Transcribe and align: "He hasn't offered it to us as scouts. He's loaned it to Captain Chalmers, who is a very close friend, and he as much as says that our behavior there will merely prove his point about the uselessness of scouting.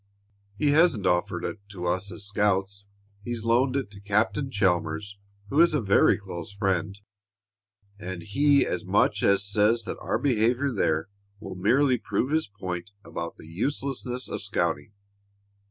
"He 0.55 0.71
hasn't 0.71 1.05
offered 1.05 1.45
it 1.45 1.59
to 1.73 1.85
us 1.85 2.11
as 2.11 2.25
scouts. 2.25 2.85
He's 3.23 3.43
loaned 3.45 3.75
it 3.75 3.91
to 3.91 3.99
Captain 4.01 4.49
Chalmers, 4.49 5.19
who 5.51 5.61
is 5.61 5.75
a 5.75 5.79
very 5.79 6.17
close 6.17 6.51
friend, 6.51 6.99
and 7.99 8.23
he 8.23 8.65
as 8.65 8.83
much 8.83 9.21
as 9.21 9.45
says 9.47 9.83
that 9.83 9.99
our 9.99 10.17
behavior 10.17 10.71
there 10.73 11.09
will 11.39 11.53
merely 11.53 11.99
prove 11.99 12.31
his 12.31 12.47
point 12.47 12.89
about 13.05 13.37
the 13.37 13.45
uselessness 13.45 14.27
of 14.27 14.41
scouting. 14.41 14.93